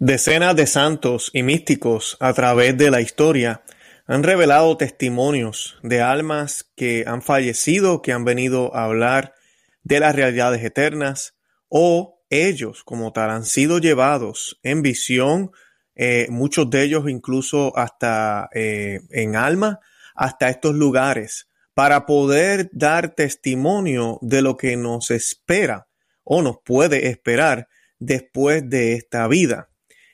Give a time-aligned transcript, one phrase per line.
[0.00, 3.64] Decenas de santos y místicos a través de la historia
[4.06, 9.34] han revelado testimonios de almas que han fallecido, que han venido a hablar
[9.82, 11.34] de las realidades eternas,
[11.68, 15.50] o ellos como tal han sido llevados en visión,
[15.96, 19.80] eh, muchos de ellos incluso hasta eh, en alma,
[20.14, 25.88] hasta estos lugares, para poder dar testimonio de lo que nos espera
[26.22, 27.66] o nos puede esperar
[27.98, 29.67] después de esta vida.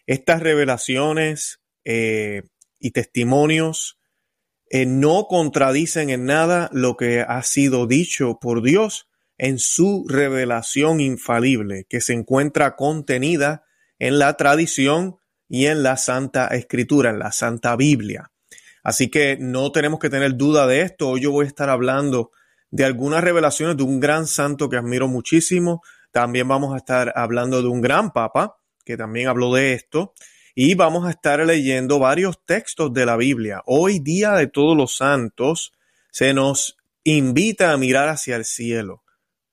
[0.07, 2.43] Estas revelaciones eh,
[2.79, 3.99] y testimonios
[4.71, 11.00] eh, no contradicen en nada lo que ha sido dicho por Dios en su revelación
[11.00, 13.64] infalible, que se encuentra contenida
[13.98, 15.17] en la tradición
[15.48, 18.31] y en la Santa Escritura, en la Santa Biblia.
[18.82, 21.11] Así que no tenemos que tener duda de esto.
[21.11, 22.31] Hoy yo voy a estar hablando
[22.71, 25.82] de algunas revelaciones de un gran santo que admiro muchísimo.
[26.12, 30.15] También vamos a estar hablando de un gran papa que también habló de esto.
[30.55, 33.62] Y vamos a estar leyendo varios textos de la Biblia.
[33.67, 35.73] Hoy, día de todos los santos,
[36.11, 39.03] se nos invita a mirar hacia el cielo.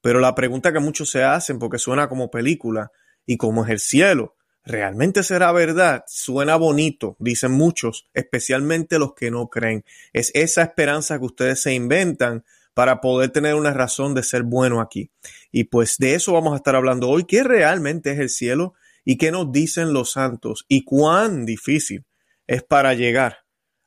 [0.02, 2.92] Pero la pregunta que muchos se hacen, porque suena como película,
[3.26, 4.36] ¿y cómo es el cielo?
[4.64, 6.04] ¿Realmente será verdad?
[6.08, 9.84] Suena bonito, dicen muchos, especialmente los que no creen.
[10.14, 14.82] Es esa esperanza que ustedes se inventan para poder tener una razón de ser bueno
[14.82, 15.10] aquí.
[15.52, 17.26] Y pues de eso vamos a estar hablando hoy.
[17.26, 18.76] ¿Qué realmente es el cielo?
[19.04, 22.06] Y qué nos dicen los santos y cuán difícil
[22.48, 23.38] es para llegar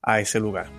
[0.03, 0.71] a ese lugar.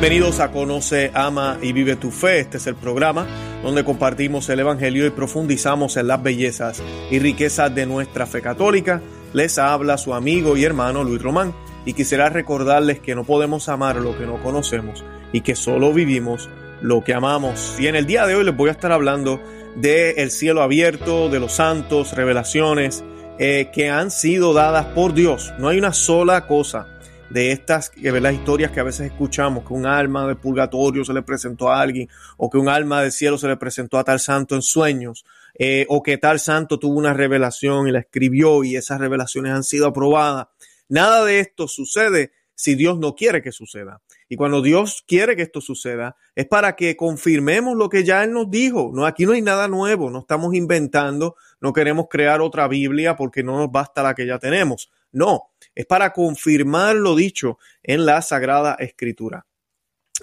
[0.00, 2.40] Bienvenidos a Conoce, Ama y Vive tu Fe.
[2.40, 3.26] Este es el programa
[3.62, 9.02] donde compartimos el Evangelio y profundizamos en las bellezas y riquezas de nuestra fe católica
[9.32, 13.96] les habla su amigo y hermano Luis Román y quisiera recordarles que no podemos amar
[13.96, 16.48] lo que no conocemos y que solo vivimos
[16.82, 17.76] lo que amamos.
[17.78, 19.40] Y en el día de hoy les voy a estar hablando
[19.76, 23.04] del el cielo abierto, de los santos, revelaciones
[23.38, 25.52] eh, que han sido dadas por Dios.
[25.58, 26.86] No hay una sola cosa
[27.30, 31.22] de estas las historias que a veces escuchamos, que un alma del purgatorio se le
[31.22, 34.56] presentó a alguien, o que un alma del cielo se le presentó a tal santo
[34.56, 35.24] en sueños,
[35.62, 39.62] eh, o que tal santo tuvo una revelación y la escribió y esas revelaciones han
[39.62, 40.46] sido aprobadas.
[40.88, 44.00] Nada de esto sucede si Dios no quiere que suceda.
[44.26, 48.32] Y cuando Dios quiere que esto suceda, es para que confirmemos lo que ya Él
[48.32, 48.90] nos dijo.
[48.94, 53.42] No, aquí no hay nada nuevo, no estamos inventando, no queremos crear otra Biblia porque
[53.42, 54.90] no nos basta la que ya tenemos.
[55.12, 59.44] No, es para confirmar lo dicho en la Sagrada Escritura.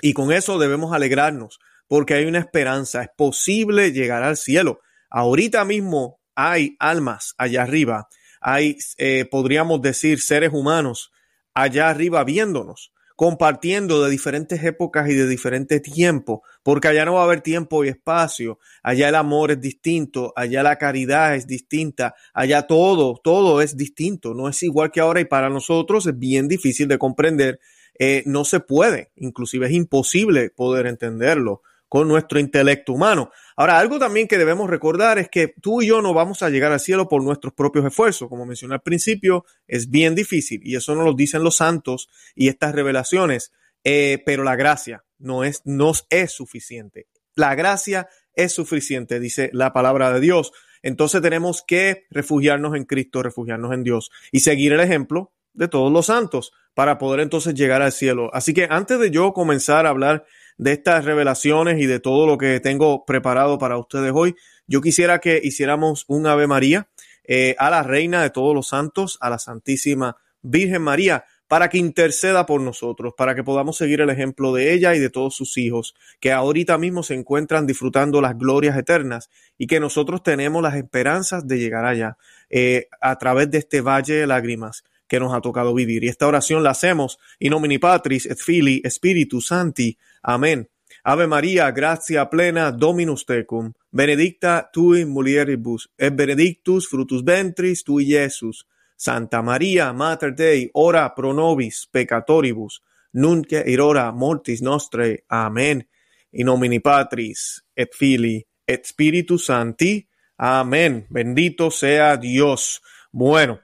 [0.02, 4.80] Y con eso debemos alegrarnos, porque hay una esperanza, es posible llegar al cielo.
[5.10, 8.08] Ahorita mismo hay almas allá arriba,
[8.42, 11.12] hay, eh, podríamos decir, seres humanos
[11.54, 17.22] allá arriba viéndonos, compartiendo de diferentes épocas y de diferentes tiempos, porque allá no va
[17.22, 22.14] a haber tiempo y espacio, allá el amor es distinto, allá la caridad es distinta,
[22.32, 26.48] allá todo, todo es distinto, no es igual que ahora y para nosotros es bien
[26.48, 27.60] difícil de comprender,
[27.98, 33.32] eh, no se puede, inclusive es imposible poder entenderlo con nuestro intelecto humano.
[33.56, 36.72] Ahora, algo también que debemos recordar es que tú y yo no vamos a llegar
[36.72, 38.30] al cielo por nuestros propios esfuerzos.
[38.30, 42.50] Como mencioné al principio, es bien difícil y eso nos lo dicen los santos y
[42.50, 43.52] estas revelaciones.
[43.84, 47.08] Eh, pero la gracia no es, nos es suficiente.
[47.36, 50.52] La gracia es suficiente, dice la palabra de Dios.
[50.82, 55.92] Entonces tenemos que refugiarnos en Cristo, refugiarnos en Dios y seguir el ejemplo de todos
[55.92, 58.30] los santos para poder entonces llegar al cielo.
[58.34, 60.26] Así que antes de yo comenzar a hablar
[60.58, 64.36] de estas revelaciones y de todo lo que tengo preparado para ustedes hoy,
[64.68, 66.88] yo quisiera que hiciéramos un Ave María
[67.24, 71.78] eh, a la Reina de todos los santos, a la Santísima Virgen María, para que
[71.78, 75.58] interceda por nosotros, para que podamos seguir el ejemplo de ella y de todos sus
[75.58, 80.76] hijos, que ahorita mismo se encuentran disfrutando las glorias eternas y que nosotros tenemos las
[80.76, 82.18] esperanzas de llegar allá
[82.50, 86.04] eh, a través de este valle de lágrimas que nos ha tocado vivir.
[86.04, 89.98] Y esta oración la hacemos in nomine Patris et Filii Spiritus Santi.
[90.28, 90.68] Amén.
[91.06, 98.66] Ave María, gracia plena, Dominus tecum, benedicta tui mulieribus, et benedictus frutus ventris tui Iesus.
[98.98, 102.82] Santa María, Mater Dei, ora pro nobis peccatoribus,
[103.14, 105.24] nunc et hora mortis nostre.
[105.30, 105.88] Amén.
[106.34, 110.06] In nomine Patris et Filii et Spiritus Santi.
[110.36, 111.06] Amén.
[111.10, 112.82] Bendito sea Dios.
[113.12, 113.62] Bueno,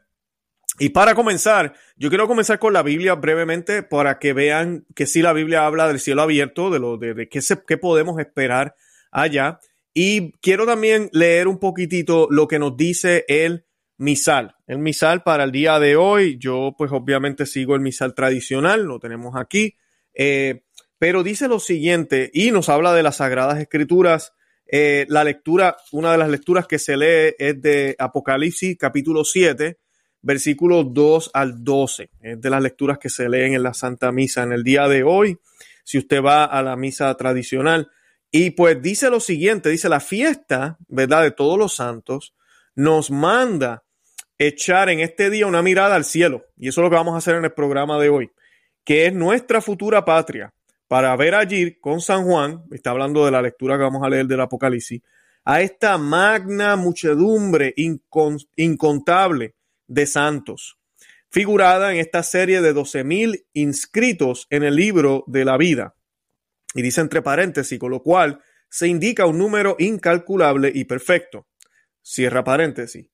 [0.79, 5.21] y para comenzar, yo quiero comenzar con la Biblia brevemente para que vean que sí
[5.21, 8.75] la Biblia habla del cielo abierto, de lo de, qué, se, qué podemos esperar
[9.11, 9.59] allá.
[9.93, 13.65] Y quiero también leer un poquitito lo que nos dice el
[13.97, 14.55] misal.
[14.65, 18.99] El misal para el día de hoy, yo pues obviamente sigo el misal tradicional, lo
[18.99, 19.75] tenemos aquí,
[20.15, 20.63] eh,
[20.97, 24.33] pero dice lo siguiente y nos habla de las sagradas escrituras.
[24.65, 29.77] Eh, la lectura, una de las lecturas que se lee es de Apocalipsis capítulo 7,
[30.23, 32.09] versículos 2 al 12.
[32.21, 35.03] Es de las lecturas que se leen en la Santa Misa en el día de
[35.03, 35.37] hoy.
[35.83, 37.91] Si usted va a la misa tradicional,
[38.31, 41.21] y pues dice lo siguiente, dice la fiesta, ¿verdad?
[41.21, 42.33] De todos los santos,
[42.73, 43.83] nos manda
[44.39, 46.45] echar en este día una mirada al cielo.
[46.57, 48.31] Y eso es lo que vamos a hacer en el programa de hoy,
[48.83, 50.53] que es nuestra futura patria,
[50.87, 54.25] para ver allí con San Juan, está hablando de la lectura que vamos a leer
[54.25, 55.01] del Apocalipsis,
[55.45, 57.73] a esta magna muchedumbre
[58.55, 59.55] incontable
[59.88, 60.77] de santos,
[61.30, 65.95] figurada en esta serie de 12.000 inscritos en el libro de la vida
[66.74, 71.47] y dice entre paréntesis, con lo cual se indica un número incalculable y perfecto.
[72.01, 73.07] Cierra paréntesis.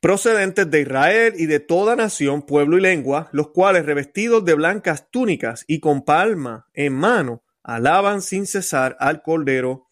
[0.00, 5.10] Procedentes de Israel y de toda nación, pueblo y lengua, los cuales revestidos de blancas
[5.10, 9.88] túnicas y con palma en mano, alaban sin cesar al Cordero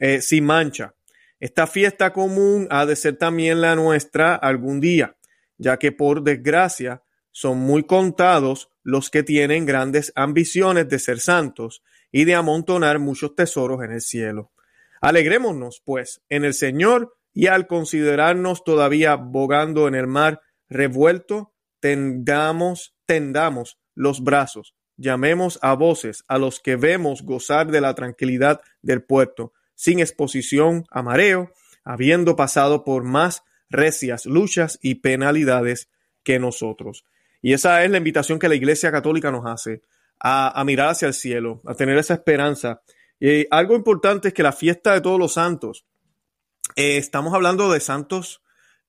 [0.00, 0.94] eh, sin mancha.
[1.38, 5.16] Esta fiesta común ha de ser también la nuestra algún día,
[5.64, 7.02] ya que por desgracia
[7.32, 11.82] son muy contados los que tienen grandes ambiciones de ser santos
[12.12, 14.52] y de amontonar muchos tesoros en el cielo.
[15.00, 22.94] Alegrémonos, pues, en el Señor y al considerarnos todavía bogando en el mar revuelto, tendamos,
[23.06, 29.02] tendamos los brazos, llamemos a voces a los que vemos gozar de la tranquilidad del
[29.02, 31.52] puerto, sin exposición a mareo,
[31.84, 35.88] habiendo pasado por más recias luchas y penalidades
[36.22, 37.04] que nosotros.
[37.42, 39.82] Y esa es la invitación que la Iglesia Católica nos hace
[40.18, 42.80] a, mirar hacia el cielo, a tener esa esperanza.
[43.20, 45.84] Y algo importante es que la fiesta de todos los santos,
[46.76, 48.42] eh, estamos hablando de santos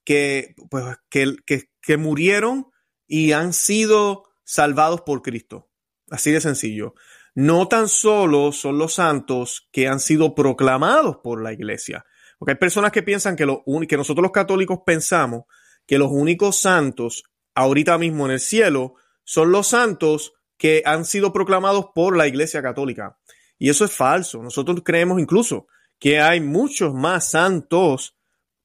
[0.06, 1.36] que, pues, que,
[1.82, 2.68] que, murieron
[3.08, 5.70] y han sido salvados por Cristo.
[6.10, 6.96] Así de sencillo.
[7.34, 12.06] No tan solo son los santos que han sido proclamados por la iglesia.
[12.38, 15.44] Porque hay personas que piensan que, lo, que nosotros los católicos pensamos
[15.86, 17.24] que los únicos santos
[17.54, 22.62] ahorita mismo en el cielo son los santos que han sido proclamados por la Iglesia
[22.62, 23.18] Católica.
[23.58, 24.42] Y eso es falso.
[24.42, 25.68] Nosotros creemos incluso
[26.00, 28.18] que hay muchos más santos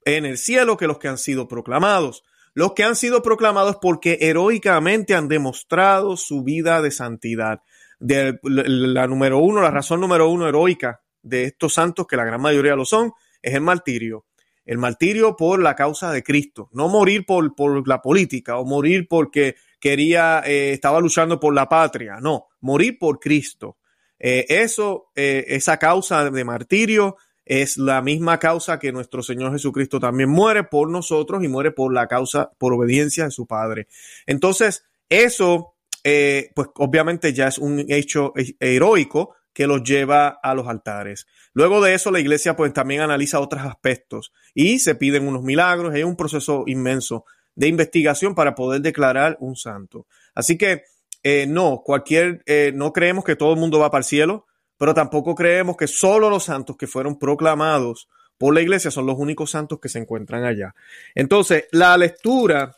[0.05, 2.25] en el cielo que los que han sido proclamados.
[2.53, 7.63] Los que han sido proclamados porque heroicamente han demostrado su vida de santidad.
[8.01, 12.75] La, número uno, la razón número uno heroica de estos santos, que la gran mayoría
[12.75, 14.27] lo son, es el martirio.
[14.65, 16.69] El martirio por la causa de Cristo.
[16.73, 21.69] No morir por, por la política o morir porque quería, eh, estaba luchando por la
[21.69, 23.79] patria, no, morir por Cristo.
[24.19, 29.99] Eh, eso, eh, esa causa de martirio es la misma causa que nuestro Señor Jesucristo
[29.99, 33.89] también muere por nosotros y muere por la causa, por obediencia de su Padre.
[34.27, 41.27] Entonces, eso, pues obviamente ya es un hecho heroico que los lleva a los altares.
[41.53, 45.95] Luego de eso, la iglesia pues también analiza otros aspectos y se piden unos milagros,
[45.95, 47.25] hay un proceso inmenso
[47.55, 50.07] de investigación para poder declarar un santo.
[50.35, 50.85] Así que
[51.23, 54.47] eh, no, cualquier, eh, no creemos que todo el mundo va para el cielo,
[54.79, 58.09] pero tampoco creemos que solo los santos que fueron proclamados
[58.39, 60.75] por la iglesia son los únicos santos que se encuentran allá.
[61.15, 62.75] Entonces, la lectura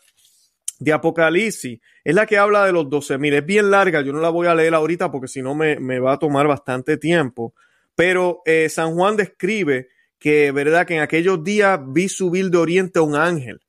[0.79, 3.33] de Apocalipsis es la que habla de los 12.000.
[3.33, 6.13] Es bien larga, yo no la voy a leer ahorita porque si no me, va
[6.13, 7.53] a tomar bastante tiempo.
[7.95, 9.87] Pero eh, San Juan describe
[10.19, 10.85] que, ¿verdad?
[10.85, 13.61] Que en aquellos días vi subir de oriente un ángel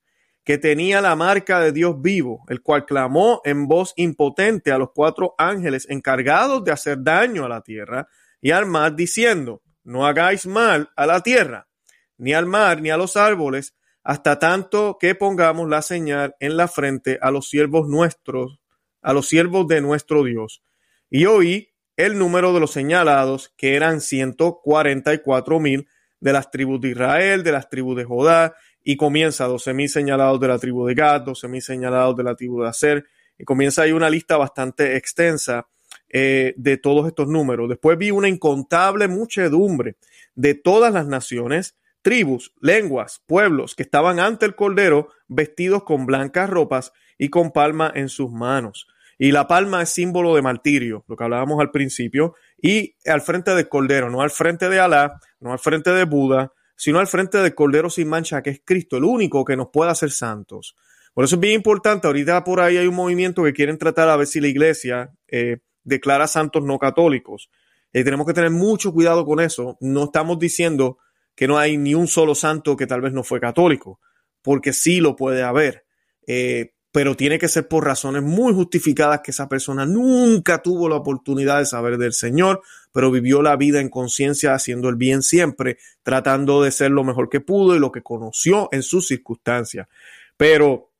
[0.44, 4.90] que tenía la marca de Dios vivo, el cual clamó en voz impotente a los
[4.94, 8.08] cuatro ángeles encargados de hacer daño a la tierra
[8.42, 11.66] y al mar, diciendo, no hagáis mal a la tierra,
[12.18, 16.68] ni al mar, ni a los árboles, hasta tanto que pongamos la señal en la
[16.68, 18.60] frente a los siervos nuestros,
[19.02, 20.62] a los siervos de nuestro Dios.
[21.10, 25.88] Y oí el número de los señalados, que eran ciento cuarenta y cuatro mil
[26.20, 30.48] de las tribus de Israel, de las tribus de Judá y comienza 12.000 señalados de
[30.48, 33.04] la tribu de Gad, 12.000 señalados de la tribu de Aser,
[33.38, 35.66] y comienza ahí una lista bastante extensa
[36.08, 37.68] eh, de todos estos números.
[37.68, 39.96] Después vi una incontable muchedumbre
[40.34, 46.50] de todas las naciones, tribus, lenguas, pueblos que estaban ante el Cordero vestidos con blancas
[46.50, 48.86] ropas y con palma en sus manos.
[49.18, 53.54] Y la palma es símbolo de martirio, lo que hablábamos al principio, y al frente
[53.54, 57.38] del Cordero, no al frente de Alá, no al frente de Buda, sino al frente
[57.38, 60.76] del Cordero sin mancha, que es Cristo, el único que nos puede hacer santos.
[61.14, 64.16] Por eso es bien importante, ahorita por ahí hay un movimiento que quieren tratar a
[64.16, 67.48] ver si la iglesia eh, declara santos no católicos.
[67.94, 69.78] y eh, tenemos que tener mucho cuidado con eso.
[69.80, 70.98] No estamos diciendo
[71.34, 74.00] que no hay ni un solo santo que tal vez no fue católico,
[74.42, 75.84] porque sí lo puede haber.
[76.26, 80.94] Eh, pero tiene que ser por razones muy justificadas que esa persona nunca tuvo la
[80.94, 82.62] oportunidad de saber del Señor,
[82.92, 87.28] pero vivió la vida en conciencia haciendo el bien siempre, tratando de ser lo mejor
[87.28, 89.88] que pudo y lo que conoció en sus circunstancias.
[90.36, 90.92] Pero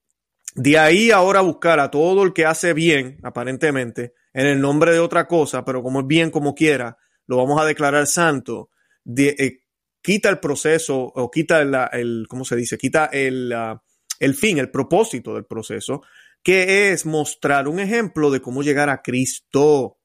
[0.56, 4.98] de ahí ahora buscar a todo el que hace bien, aparentemente, en el nombre de
[4.98, 6.98] otra cosa, pero como es bien como quiera,
[7.28, 8.70] lo vamos a declarar santo,
[9.16, 9.60] eh,
[10.04, 12.76] quita el proceso o quita el, ¿cómo se dice?
[12.76, 13.82] Quita el, ah,
[14.20, 16.02] el fin, el propósito del proceso,
[16.42, 19.96] que es mostrar un ejemplo de cómo llegar a Cristo.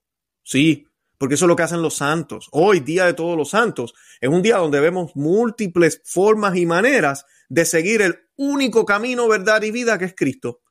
[0.41, 0.87] Sí,
[1.17, 2.47] porque eso es lo que hacen los santos.
[2.53, 7.25] Hoy, Día de Todos los Santos, es un día donde vemos múltiples formas y maneras
[7.49, 10.61] de seguir el único camino, verdad y vida que es Cristo.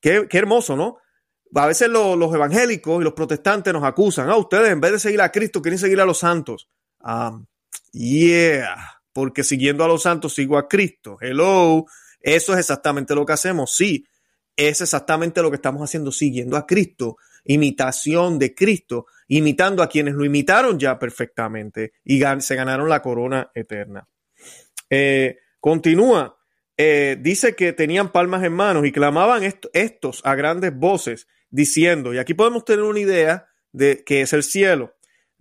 [0.00, 0.98] Qué, hermoso, ¿no?
[1.56, 5.20] A veces los evangélicos y los protestantes nos acusan, ah, ustedes en vez de seguir
[5.20, 6.68] a Cristo quieren seguir a los santos.
[7.00, 7.36] Ah,
[7.94, 11.16] yeah, porque siguiendo a los santos sigo a Cristo.
[11.20, 11.86] Hello,
[12.20, 14.04] eso es exactamente lo que hacemos, sí,
[14.56, 20.14] es exactamente lo que estamos haciendo, siguiendo a Cristo, imitación de Cristo, imitando a quienes
[20.14, 24.08] lo imitaron ya perfectamente y se ganaron la corona eterna.
[24.90, 26.36] Eh, continúa,
[26.76, 32.18] eh, dice que tenían palmas en manos y clamaban estos a grandes voces, diciendo, y
[32.18, 34.94] aquí podemos tener una idea de que es el cielo.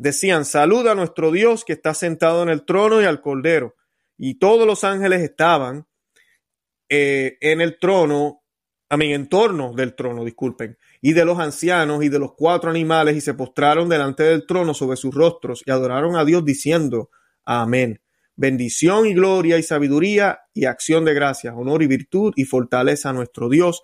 [0.04, 3.78] Decían, saluda a nuestro Dios que está sentado en el trono y al cordero.
[4.18, 5.88] Y todos los ángeles estaban
[6.90, 8.44] eh, en el trono,
[8.90, 12.70] a mi en torno del trono, disculpen, y de los ancianos y de los cuatro
[12.70, 17.10] animales, y se postraron delante del trono sobre sus rostros y adoraron a Dios diciendo,
[17.46, 18.02] Amén.
[18.36, 23.14] Bendición y gloria y sabiduría y acción de gracias, honor y virtud y fortaleza a
[23.14, 23.84] nuestro Dios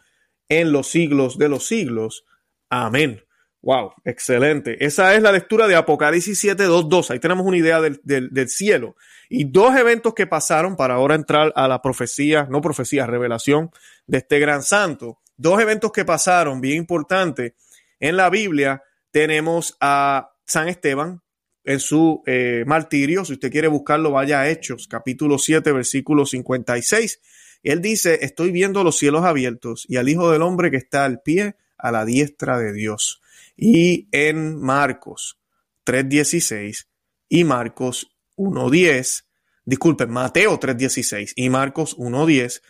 [0.50, 2.26] en los siglos de los siglos.
[2.70, 3.24] Amén.
[3.62, 4.84] Wow, excelente.
[4.86, 8.96] Esa es la lectura de Apocalipsis 7, 2, Ahí tenemos una idea del, cielo.
[9.28, 13.70] Y dos eventos que pasaron para ahora entrar a la profecía, no profecía, revelación
[14.08, 15.20] de este gran santo.
[15.36, 17.54] Dos eventos que pasaron, bien importantes.
[18.00, 21.22] En la Biblia tenemos a San Esteban
[21.66, 23.26] en su eh, martirio.
[23.26, 27.20] Si usted quiere buscarlo, vaya a Hechos, capítulo 7, versículo 56.
[27.64, 31.22] Él dice, estoy viendo los cielos abiertos y al Hijo del Hombre que está al
[31.22, 33.22] pie a la diestra de Dios
[33.60, 35.38] y en Marcos
[35.86, 36.86] 3.16
[37.28, 39.26] y Marcos 1.10,
[39.66, 42.62] disculpen, Mateo 3.16 y Marcos 1.10,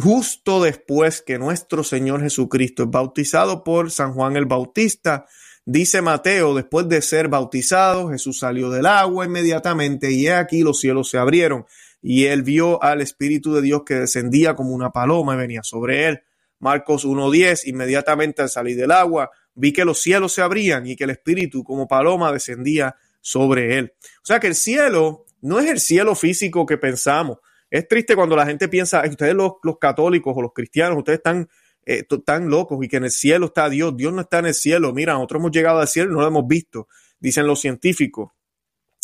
[0.00, 5.26] justo después que nuestro Señor Jesucristo es bautizado por San Juan el Bautista,
[5.66, 11.10] dice Mateo, después de ser bautizado, Jesús salió del agua inmediatamente y aquí los cielos
[11.10, 11.66] se abrieron
[12.00, 16.08] y él vio al Espíritu de Dios que descendía como una paloma y venía sobre
[16.08, 16.22] él.
[16.58, 21.04] Marcos 1.10, inmediatamente al salir del agua, vi que los cielos se abrían y que
[21.04, 23.94] el Espíritu como paloma descendía sobre él.
[24.22, 27.38] O sea que el cielo no es el cielo físico que pensamos.
[27.70, 31.48] Es triste cuando la gente piensa, ustedes los, católicos o los cristianos, ustedes están
[31.84, 33.96] eh, tan locos y que en el cielo está Dios.
[33.96, 34.92] Dios no está en el cielo.
[34.92, 38.30] Mira, nosotros hemos llegado al cielo y no lo hemos visto, dicen los científicos.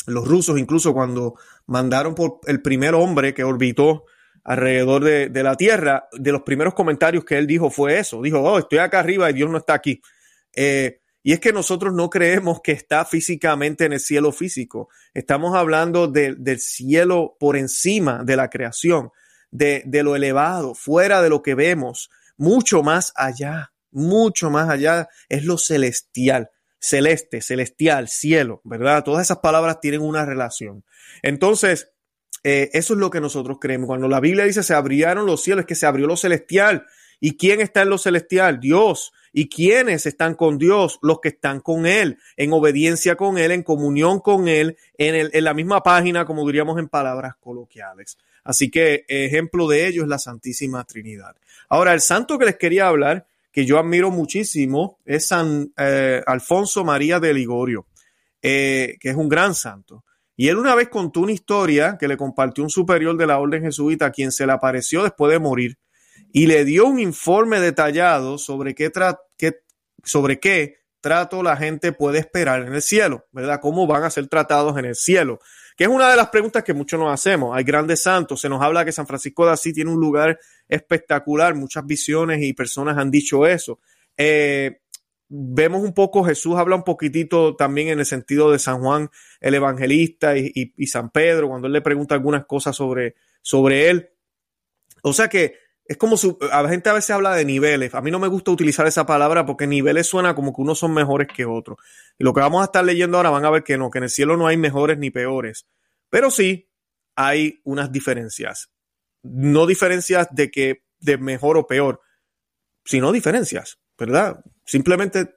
[0.07, 1.35] Los rusos incluso cuando
[1.67, 4.05] mandaron por el primer hombre que orbitó
[4.45, 8.23] alrededor de, de, la Tierra, de los primeros comentarios que él dijo fue eso.
[8.23, 10.01] Dijo, oh, estoy acá arriba y Dios no está aquí.
[10.61, 14.89] Eh, y es que nosotros no creemos que está físicamente en el cielo físico.
[15.15, 19.11] Estamos hablando del cielo por encima de la creación,
[19.53, 25.45] de, lo elevado, fuera de lo que vemos, mucho más allá, mucho más allá es
[25.45, 26.51] lo celestial
[26.81, 29.03] celeste, celestial, cielo, ¿verdad?
[29.03, 30.85] Todas esas palabras tienen una relación.
[31.23, 31.91] Entonces,
[32.45, 33.89] eh, eso es lo que nosotros creemos.
[33.89, 36.87] Cuando la Biblia dice se abrieron los cielos, es que se abrió lo celestial.
[37.21, 38.61] ¿Y quién está en lo celestial?
[38.61, 39.13] Dios.
[39.33, 40.99] ¿Y quiénes están con Dios?
[41.03, 45.45] Los que están con Él, en obediencia con Él, en comunión con Él, en, en
[45.45, 48.17] la misma página, como diríamos en palabras coloquiales.
[48.45, 51.37] Así que ejemplo de ello es la Santísima Trinidad.
[51.69, 56.85] Ahora, el santo que les quería hablar, que yo admiro muchísimo, es San eh, Alfonso
[56.85, 57.87] María de Ligorio,
[58.41, 60.05] eh, que es un gran santo.
[60.37, 63.63] Y él una vez contó una historia que le compartió un superior de la orden
[63.63, 65.77] jesuita a quien se le apareció después de morir
[66.33, 68.91] y le dio un informe detallado sobre qué,
[70.05, 73.61] sobre qué trato la gente puede esperar en el cielo, ¿verdad?
[73.61, 75.41] ¿Cómo van a ser tratados en el cielo?
[75.77, 77.57] Que es una de las preguntas que muchos nos hacemos.
[77.57, 81.55] Hay grandes santos, se nos habla que San Francisco de Asís tiene un lugar espectacular,
[81.55, 83.79] muchas visiones y personas han dicho eso.
[84.17, 84.81] Eh,
[85.29, 89.09] vemos un poco, Jesús habla un poquitito también en el sentido de San Juan
[89.41, 94.11] el Evangelista y, y San Pedro, cuando él le pregunta algunas cosas sobre, sobre él.
[95.03, 97.95] O sea que es como su, a la gente a veces habla de niveles.
[97.95, 100.93] A mí no me gusta utilizar esa palabra porque niveles suena como que unos son
[100.93, 101.79] mejores que otros.
[102.19, 104.05] Y lo que vamos a estar leyendo ahora van a ver que no, que en
[104.05, 105.67] el cielo no hay mejores ni peores.
[106.11, 106.71] Pero sí
[107.17, 108.71] hay unas diferencias.
[109.23, 112.01] no diferencias de que de mejor o peor,
[112.85, 114.45] sino diferencias, ¿verdad?
[114.65, 115.35] Simplemente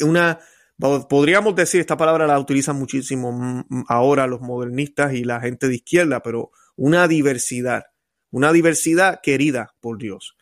[0.00, 0.40] una,
[1.08, 6.22] podríamos decir, esta palabra la utilizan muchísimo ahora los modernistas y la gente de izquierda,
[6.22, 7.84] pero una diversidad,
[8.30, 10.36] una diversidad querida por Dios.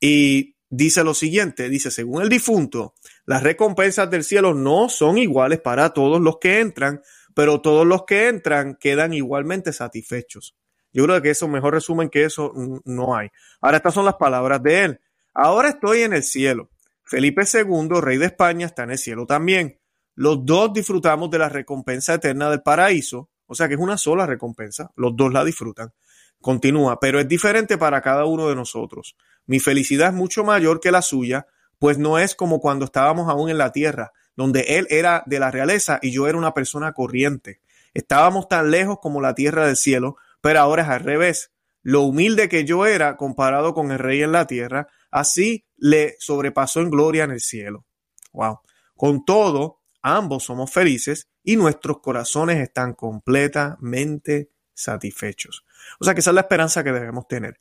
[0.00, 2.94] Y dice lo siguiente, dice, según el difunto,
[3.26, 7.02] las recompensas del cielo no son iguales para todos los que entran,
[7.34, 10.56] pero todos los que entran quedan igualmente satisfechos.
[10.92, 12.52] Yo creo que eso mejor resumen que eso
[12.84, 13.28] no hay.
[13.60, 15.00] Ahora estas son las palabras de él.
[15.34, 16.70] Ahora estoy en el cielo.
[17.04, 19.78] Felipe II, rey de España, está en el cielo también.
[20.14, 24.26] Los dos disfrutamos de la recompensa eterna del paraíso, o sea que es una sola
[24.26, 25.92] recompensa, los dos la disfrutan.
[26.40, 29.16] Continúa, pero es diferente para cada uno de nosotros.
[29.46, 31.46] Mi felicidad es mucho mayor que la suya,
[31.78, 35.50] pues no es como cuando estábamos aún en la tierra, donde él era de la
[35.50, 37.60] realeza y yo era una persona corriente.
[37.92, 41.52] Estábamos tan lejos como la tierra del cielo, pero ahora es al revés.
[41.82, 46.80] Lo humilde que yo era comparado con el rey en la tierra, así le sobrepasó
[46.80, 47.86] en gloria en el cielo.
[48.32, 48.60] Wow.
[48.96, 55.64] Con todo, ambos somos felices y nuestros corazones están completamente satisfechos.
[55.98, 57.60] O sea que esa es la esperanza que debemos tener.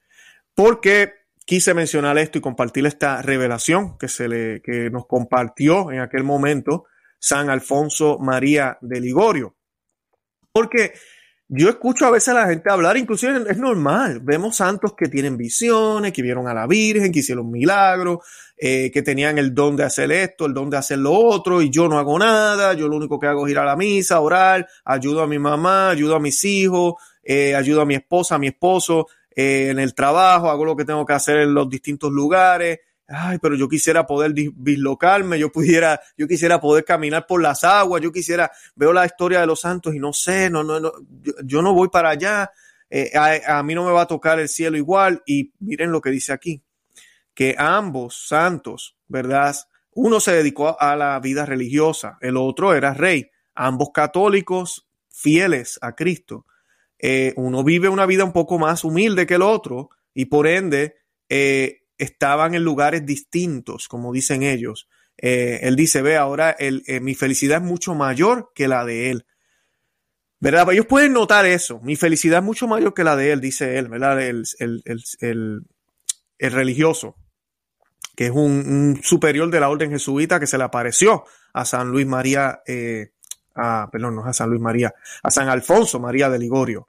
[0.54, 1.14] Porque
[1.46, 6.24] quise mencionar esto y compartir esta revelación que se le que nos compartió en aquel
[6.24, 6.86] momento
[7.20, 9.56] San Alfonso María de Ligorio.
[10.52, 10.94] Porque
[11.52, 15.36] yo escucho a veces a la gente hablar, inclusive es normal, vemos santos que tienen
[15.36, 18.20] visiones, que vieron a la Virgen, que hicieron milagros,
[18.56, 21.72] eh, que tenían el don de hacer esto, el don de hacer lo otro, y
[21.72, 24.68] yo no hago nada, yo lo único que hago es ir a la misa, orar,
[24.86, 28.48] ayudo a mi mamá, ayudo a mis hijos, eh, ayudo a mi esposa, a mi
[28.48, 32.80] esposo eh, en el trabajo, hago lo que tengo que hacer en los distintos lugares,
[33.10, 38.02] ay, pero yo quisiera poder dislocarme, yo pudiera, yo quisiera poder caminar por las aguas,
[38.02, 40.92] yo quisiera, veo la historia de los santos y no sé, no, no, no
[41.44, 42.52] yo, no voy para allá,
[42.90, 45.22] eh, a, mí no me va a tocar el cielo igual.
[45.26, 46.62] Y miren lo que dice aquí,
[47.34, 49.56] que ambos santos, ¿verdad?
[49.92, 55.96] Uno se dedicó a la vida religiosa, el otro era rey, ambos católicos fieles a
[55.96, 56.46] Cristo.
[57.00, 60.98] Eh, uno vive una vida un poco más humilde que el otro y por ende
[61.30, 64.90] eh, estaban en lugares distintos, como dicen ellos.
[65.18, 66.56] Eh, él dice, ve, ahora
[67.02, 69.26] mi felicidad es mucho mayor que la de él.
[70.42, 70.72] ¿Verdad?
[70.72, 71.82] Ellos pueden notar eso.
[71.82, 74.22] Mi felicidad es mucho mayor que la de él, dice él, ¿verdad?
[74.22, 75.66] El,
[76.40, 77.18] religioso,
[78.16, 82.08] que es un, superior de la orden jesuita que se le apareció a San Luis
[82.08, 82.62] María,
[83.60, 84.93] a, perdón, no a San Luis María,
[85.24, 86.88] a San Alfonso María de Ligorio.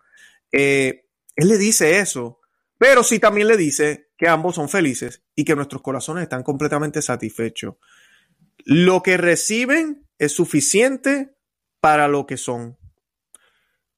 [0.51, 1.03] él
[1.37, 2.41] le dice eso
[2.81, 7.03] pero sí también le dice que ambos son felices y que nuestros corazones están completamente
[7.03, 7.75] satisfechos.
[8.65, 11.37] Lo que reciben es suficiente
[11.81, 12.79] para lo que son.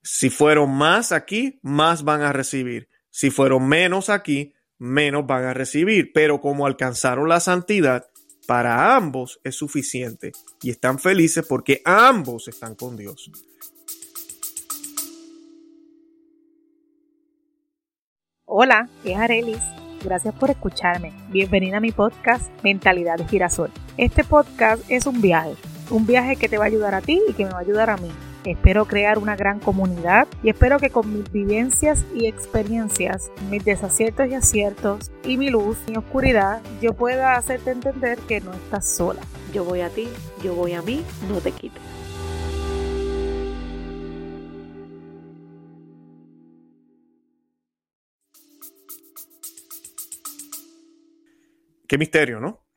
[0.03, 2.89] Si fueron más aquí, más van a recibir.
[3.09, 6.11] Si fueron menos aquí, menos van a recibir.
[6.13, 8.11] Pero como alcanzaron la santidad,
[8.47, 10.33] para ambos es suficiente.
[10.63, 13.31] Y están felices porque ambos están con Dios.
[18.45, 19.63] Hola, es Arelis.
[20.05, 21.13] Gracias por escucharme.
[21.31, 23.71] Bienvenida a mi podcast Mentalidad de Girasol.
[23.97, 25.55] Este podcast es un viaje,
[25.91, 27.89] un viaje que te va a ayudar a ti y que me va a ayudar
[27.89, 28.11] a mí.
[28.45, 34.27] Espero crear una gran comunidad y espero que con mis vivencias y experiencias, mis desaciertos
[34.29, 39.21] y aciertos y mi luz y oscuridad, yo pueda hacerte entender que no estás sola.
[39.55, 40.09] Yo voy a ti,
[40.43, 41.81] yo voy a mí, no te quites.
[51.87, 52.72] Qué misterio, ¿no?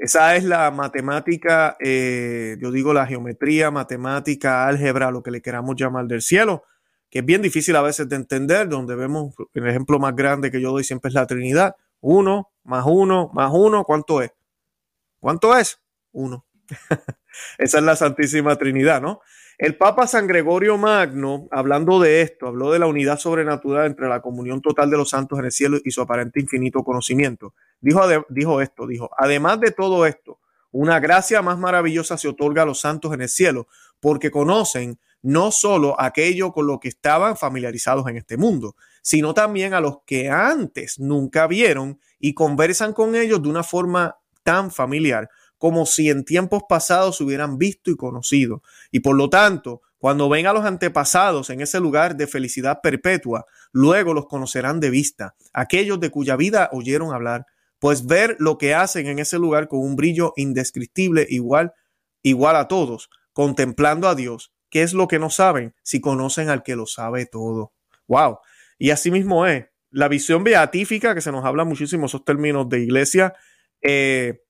[0.00, 5.76] Esa es la matemática, eh, yo digo la geometría, matemática, álgebra, lo que le queramos
[5.76, 6.64] llamar del cielo,
[7.10, 10.58] que es bien difícil a veces de entender, donde vemos el ejemplo más grande que
[10.58, 11.76] yo doy siempre es la Trinidad.
[12.00, 14.32] Uno, más uno, más uno, ¿cuánto es?
[15.18, 15.82] ¿Cuánto es?
[16.12, 16.46] Uno.
[17.58, 19.20] Esa es la Santísima Trinidad, ¿no?
[19.60, 24.22] El Papa San Gregorio Magno, hablando de esto, habló de la unidad sobrenatural entre la
[24.22, 27.52] comunión total de los santos en el cielo y su aparente infinito conocimiento.
[27.78, 30.38] Dijo, esto, dijo, además de todo esto,
[30.72, 33.68] una gracia más maravillosa se otorga a los santos en el cielo,
[34.00, 39.74] porque conocen no solo aquello con lo que estaban familiarizados en este mundo, sino también
[39.74, 45.28] a los que antes nunca vieron y conversan con ellos de una forma tan familiar
[45.60, 48.62] como si en tiempos pasados se hubieran visto y conocido.
[48.90, 53.44] Y por lo tanto, cuando ven a los antepasados en ese lugar de felicidad perpetua,
[53.70, 57.44] luego los conocerán de vista, aquellos de cuya vida oyeron hablar,
[57.78, 61.74] pues ver lo que hacen en ese lugar con un brillo indescriptible igual,
[62.22, 66.62] igual a todos, contemplando a Dios, ¿qué es lo que no saben si conocen al
[66.62, 67.74] que lo sabe todo?
[68.08, 68.38] Wow.
[68.78, 72.80] Y así mismo es, la visión beatífica, que se nos habla muchísimo esos términos de
[72.80, 73.34] iglesia,
[73.82, 74.40] eh,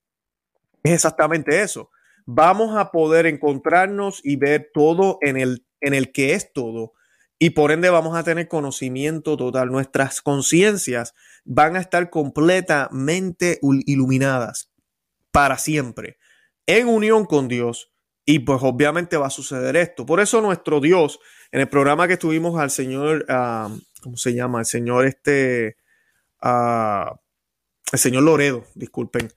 [0.82, 1.90] es exactamente eso.
[2.26, 6.92] Vamos a poder encontrarnos y ver todo en el, en el que es todo.
[7.38, 9.70] Y por ende vamos a tener conocimiento total.
[9.70, 11.14] Nuestras conciencias
[11.44, 14.70] van a estar completamente iluminadas
[15.32, 16.18] para siempre,
[16.66, 17.90] en unión con Dios.
[18.26, 20.04] Y pues obviamente va a suceder esto.
[20.06, 21.18] Por eso nuestro Dios,
[21.50, 24.60] en el programa que tuvimos al Señor, ¿cómo se llama?
[24.60, 25.76] El Señor este,
[26.42, 27.16] uh,
[27.92, 29.32] el Señor Loredo, disculpen,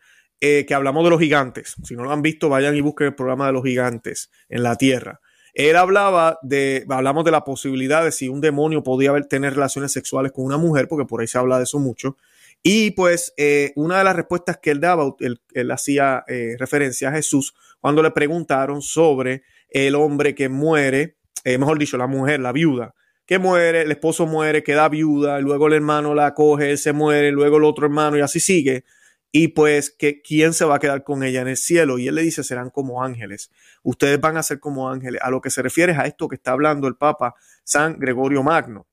[0.46, 1.78] eh, que hablamos de los gigantes.
[1.84, 4.76] Si no lo han visto, vayan y busquen el programa de los gigantes en la
[4.76, 5.22] tierra.
[5.54, 10.34] Él hablaba de, hablamos de la posibilidad de si un demonio podía tener relaciones sexuales
[10.34, 12.18] con una mujer, porque por ahí se habla de eso mucho.
[12.62, 17.14] Y pues eh, una de las respuestas que él daba, él, hacía eh, referencia a
[17.14, 22.52] Jesús cuando le preguntaron sobre el hombre que muere, eh, mejor dicho, la mujer, la
[22.52, 26.92] viuda, que muere, el esposo muere, queda viuda, luego el hermano la coge, él se
[26.92, 28.84] muere, luego el otro hermano y así sigue.
[29.36, 31.98] Y pues, que, ¿quién se va a quedar con ella en el cielo?
[31.98, 33.52] Y él le dice, serán como ángeles.
[33.82, 35.20] Ustedes van a ser como ángeles.
[35.24, 38.44] A lo que se refiere es a esto que está hablando el Papa San Gregorio
[38.44, 38.86] Magno.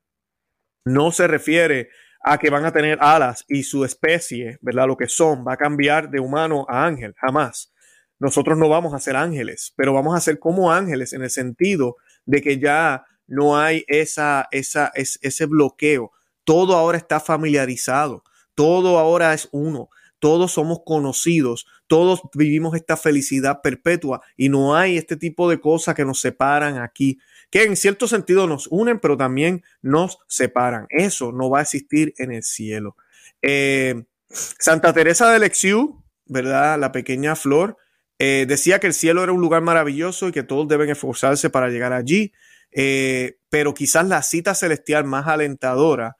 [0.87, 1.90] No se refiere
[2.22, 4.87] a que van a tener alas y su especie, ¿verdad?
[4.87, 7.70] Lo que son, va a cambiar de humano a ángel, jamás.
[8.18, 11.96] Nosotros no vamos a ser ángeles, pero vamos a ser como ángeles en el sentido
[12.24, 16.12] de que ya no hay esa, esa, ese bloqueo.
[16.44, 18.24] Todo ahora está familiarizado,
[18.55, 24.96] todo ahora es uno, todos somos conocidos, todos vivimos esta felicidad perpetua y no hay
[24.96, 27.18] este tipo de cosas que nos separan aquí
[27.50, 30.87] que en cierto sentido nos unen, pero también nos separan.
[30.88, 32.96] Eso no va a existir en el cielo.
[33.42, 36.78] Eh, Santa Teresa de Lexiu, ¿verdad?
[36.78, 37.76] La pequeña flor,
[38.18, 41.68] eh, decía que el cielo era un lugar maravilloso y que todos deben esforzarse para
[41.68, 42.33] llegar allí.
[42.72, 46.16] Eh, pero quizás la cita celestial más alentadora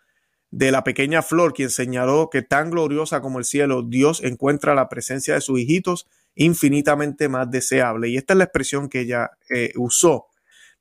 [0.51, 4.89] de la pequeña flor, quien señaló que tan gloriosa como el cielo, Dios encuentra la
[4.89, 8.09] presencia de sus hijitos infinitamente más deseable.
[8.09, 9.31] Y esta es la expresión que ella
[9.77, 10.27] usó.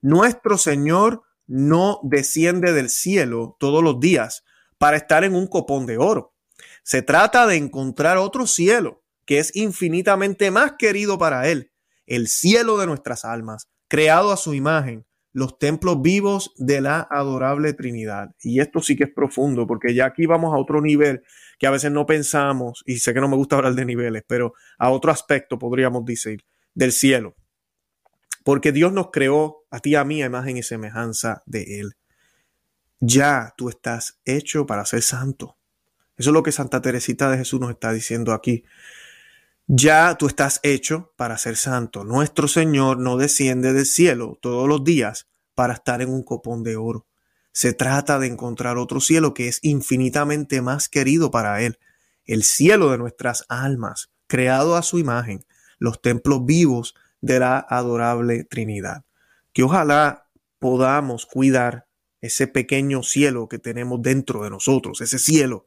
[0.01, 4.43] Nuestro Señor no desciende del cielo todos los días
[4.77, 6.33] para estar en un copón de oro.
[6.83, 11.71] Se trata de encontrar otro cielo que es infinitamente más querido para Él,
[12.07, 17.73] el cielo de nuestras almas, creado a su imagen, los templos vivos de la adorable
[17.73, 18.35] Trinidad.
[18.41, 21.21] Y esto sí que es profundo, porque ya aquí vamos a otro nivel
[21.57, 24.53] que a veces no pensamos, y sé que no me gusta hablar de niveles, pero
[24.77, 27.35] a otro aspecto podríamos decir, del cielo
[28.49, 31.93] porque Dios nos creó a ti y a mí a imagen y semejanza de Él.
[32.99, 35.57] Ya tú estás hecho para ser santo.
[36.17, 38.63] Eso es lo que Santa Teresita de Jesús nos está diciendo aquí.
[39.71, 42.03] Ya tú estás hecho para ser santo.
[42.03, 46.75] Nuestro Señor no desciende del cielo todos los días para estar en un copón de
[46.75, 47.05] oro.
[47.51, 51.77] Se trata de encontrar otro cielo que es infinitamente más querido para Él,
[52.25, 55.45] el cielo de nuestras almas, creado a su imagen,
[55.77, 59.05] los templos vivos de la adorable Trinidad.
[59.53, 61.87] Que ojalá podamos cuidar
[62.21, 65.65] ese pequeño cielo que tenemos dentro de nosotros, ese cielo,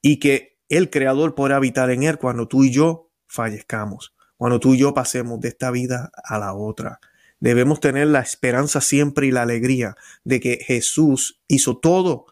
[0.00, 4.74] y que el Creador pueda habitar en él cuando tú y yo fallezcamos, cuando tú
[4.74, 7.00] y yo pasemos de esta vida a la otra.
[7.40, 12.26] Debemos tener la esperanza siempre y la alegría de que Jesús hizo todo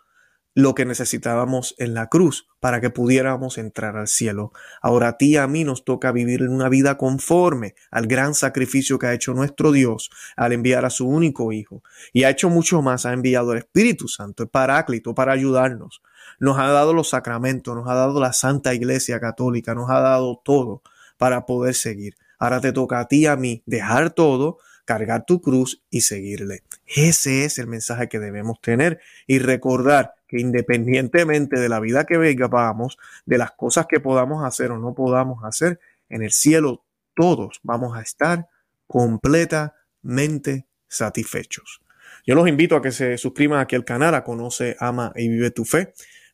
[0.54, 4.52] lo que necesitábamos en la cruz para que pudiéramos entrar al cielo.
[4.82, 8.98] Ahora a ti y a mí nos toca vivir una vida conforme al gran sacrificio
[8.98, 11.82] que ha hecho nuestro Dios al enviar a su único Hijo.
[12.12, 16.02] Y ha hecho mucho más, ha enviado el Espíritu Santo, el Paráclito, para ayudarnos.
[16.38, 20.40] Nos ha dado los sacramentos, nos ha dado la Santa Iglesia Católica, nos ha dado
[20.44, 20.82] todo
[21.20, 22.16] para poder seguir.
[22.38, 24.56] Ahora te toca a ti a mí dejar todo,
[24.87, 26.62] cargar tu cruz y seguirle.
[26.87, 32.16] Ese es el mensaje que debemos tener y recordar que independientemente de la vida que
[32.50, 35.78] vamos, de las cosas que podamos hacer o no podamos hacer,
[36.09, 38.48] en el cielo todos vamos a estar
[38.87, 41.83] completamente satisfechos.
[42.24, 45.50] Yo los invito a que se suscriban aquí al canal, a Conoce, Ama y Vive
[45.50, 45.92] tu Fe,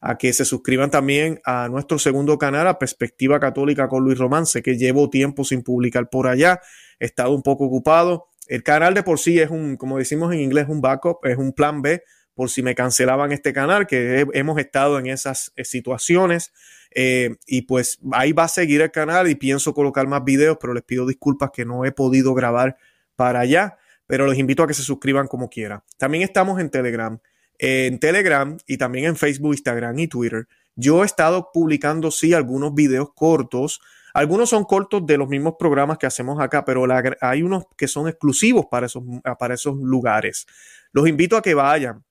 [0.09, 4.63] a que se suscriban también a nuestro segundo canal, a Perspectiva Católica con Luis Romance,
[4.63, 6.61] que llevo tiempo sin publicar por allá,
[7.01, 8.29] he estado un poco ocupado.
[8.47, 11.53] El canal de por sí es un, como decimos en inglés, un backup, es un
[11.53, 16.53] plan B por si me cancelaban este canal, que hemos estado en esas eh, situaciones.
[16.95, 20.73] Eh, y pues ahí va a seguir el canal y pienso colocar más videos, pero
[20.73, 22.77] les pido disculpas que no he podido grabar
[23.17, 25.83] para allá, pero les invito a que se suscriban como quiera.
[25.99, 27.19] También estamos en Telegram,
[27.59, 30.47] en Telegram y también en Facebook, Instagram y Twitter.
[30.75, 33.81] Yo he estado publicando, sí, algunos videos cortos.
[34.15, 36.87] Algunos son cortos de los mismos programas que hacemos acá, pero
[37.21, 39.03] hay unos que son exclusivos para esos,
[39.39, 40.47] para esos lugares.
[40.93, 42.05] Los invito a que vayan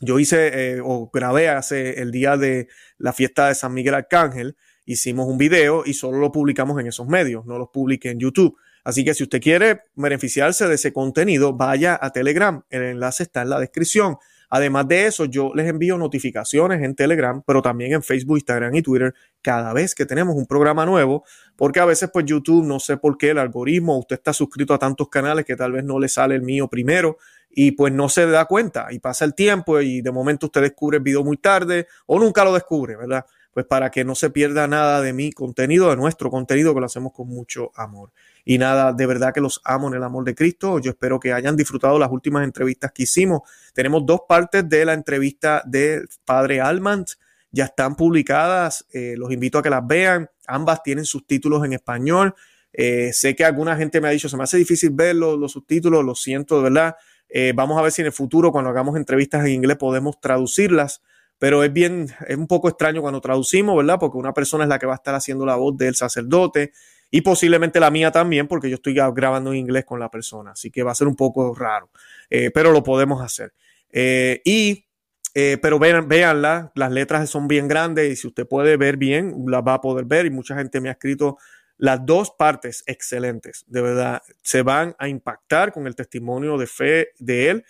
[0.00, 2.68] yo hice o grabé hace el día de
[2.98, 7.06] la fiesta de San Miguel Arcángel, hicimos un video y solo lo publicamos en esos
[7.06, 8.56] medios, no los publiqué en YouTube.
[8.82, 12.62] Así que si usted quiere beneficiarse de ese contenido, vaya a Telegram.
[12.68, 14.18] El enlace está en la descripción.
[14.50, 18.82] Además de eso, yo les envío notificaciones en Telegram, pero también en Facebook, Instagram y
[18.82, 21.24] Twitter cada vez que tenemos un programa nuevo,
[21.56, 24.78] porque a veces pues YouTube, no sé por qué, el algoritmo, usted está suscrito a
[24.78, 27.18] tantos canales que tal vez no le sale el mío primero
[27.56, 30.98] y pues no se da cuenta y pasa el tiempo y de momento usted descubre
[30.98, 33.24] el video muy tarde o nunca lo descubre, ¿verdad?
[33.52, 36.86] Pues para que no se pierda nada de mi contenido, de nuestro contenido que lo
[36.86, 38.10] hacemos con mucho amor.
[38.44, 40.80] Y nada, de verdad que los amo en el amor de Cristo.
[40.80, 43.42] Yo espero que hayan disfrutado las últimas entrevistas que hicimos.
[43.72, 47.10] Tenemos dos partes de la entrevista del padre Almant.
[47.52, 48.84] Ya están publicadas.
[48.92, 50.28] Eh, los invito a que las vean.
[50.48, 52.34] Ambas tienen subtítulos en español.
[52.76, 56.04] Eh, sé que alguna gente me ha dicho, se me hace difícil ver los, subtítulos,
[56.04, 56.96] lo siento, de verdad.
[57.36, 61.02] Eh, vamos a ver si en el futuro, cuando hagamos entrevistas en inglés, podemos traducirlas
[61.36, 63.98] pero es bien, es un poco extraño cuando traducimos, ¿verdad?
[63.98, 66.72] Porque una persona es la que va a estar haciendo la voz del sacerdote
[67.10, 70.70] y posiblemente la mía también, porque yo estoy grabando en inglés con la persona, así
[70.70, 71.90] que va a ser un poco raro,
[72.30, 73.52] eh, pero lo podemos hacer.
[73.90, 74.86] Eh, y,
[75.34, 79.62] pero vean, véanla, las letras son bien grandes y si usted puede ver bien, las
[79.62, 81.36] va a poder ver y mucha gente me ha escrito
[81.76, 87.08] las dos partes excelentes, de verdad, se van a impactar con el testimonio de fe
[87.18, 87.64] de él.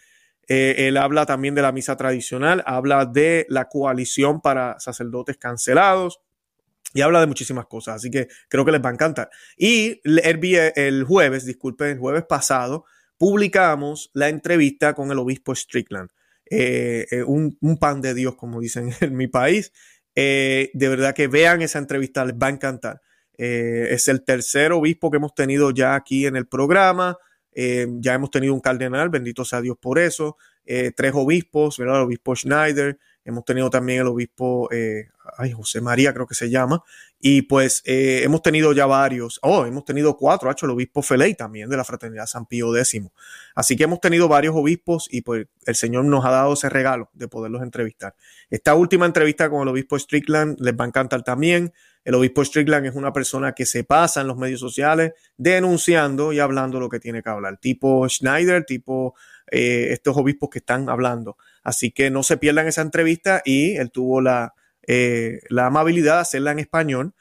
[0.46, 6.20] él habla también de la misa tradicional, habla de la coalición para sacerdotes cancelados,
[6.92, 9.28] y habla de muchísimas cosas, así que creo que les va a encantar.
[9.56, 12.84] Y el, el jueves, disculpen, el jueves pasado,
[13.18, 16.10] publicamos la entrevista con el obispo Strickland.
[16.50, 19.72] Eh, eh, un, pan de Dios, como dicen en mi país.
[20.14, 23.00] Eh, de verdad que vean esa entrevista, les va a encantar.
[23.36, 27.16] Es el tercer obispo que hemos tenido ya aquí en el programa.
[27.54, 30.36] ya hemos tenido un cardenal, bendito sea Dios por eso.
[30.64, 31.96] tres obispos, ¿verdad?
[31.96, 36.50] el obispo Schneider, hemos tenido también el obispo eh, ay, José María, creo que se
[36.50, 36.82] llama,
[37.26, 41.00] y pues eh, hemos tenido ya varios, oh, hemos tenido cuatro, ha hecho el obispo
[41.00, 43.00] Feley también de la Fraternidad San Pío X.
[43.54, 47.08] Así que hemos tenido varios obispos y pues el Señor nos ha dado ese regalo
[47.14, 48.14] de poderlos entrevistar.
[48.50, 51.72] Esta última entrevista con el obispo Strickland les va a encantar también.
[52.04, 56.40] El obispo Strickland es una persona que se pasa en los medios sociales denunciando y
[56.40, 59.14] hablando lo que tiene que hablar, tipo Schneider, tipo
[59.50, 61.38] eh, estos obispos que están hablando.
[61.62, 64.52] Así que no se pierdan esa entrevista y él tuvo la,
[64.86, 67.14] eh, la amabilidad de hacerla en español.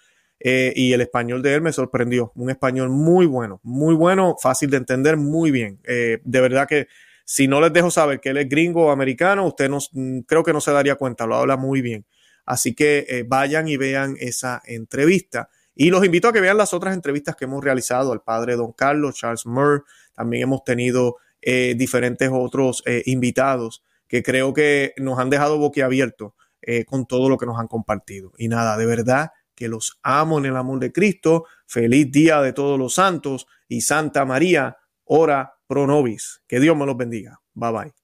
[0.45, 2.33] Eh, y el español de él me sorprendió.
[2.35, 5.79] Un español muy bueno, muy bueno, fácil de entender, muy bien.
[5.85, 6.87] de verdad que
[7.23, 9.79] si no les dejo saber que él es gringo o americano, usted no,
[10.27, 12.05] creo que no se daría cuenta, lo habla muy bien.
[12.45, 15.49] Así que vayan y vean esa entrevista.
[15.75, 18.73] Y los invito a que vean las otras entrevistas que hemos realizado al padre Don
[18.73, 19.85] Carlos, Charles Murr.
[20.13, 26.33] También hemos tenido diferentes otros invitados que creo que nos han dejado boquiabiertos
[26.65, 28.31] eh, con todo lo que nos han compartido.
[28.37, 31.45] Y nada, de verdad que los amo en el amor de Cristo.
[31.67, 36.41] Feliz día de todos los santos y Santa María, ora pro nobis.
[36.47, 37.39] Que Dios me los bendiga.
[37.53, 38.02] Bye bye.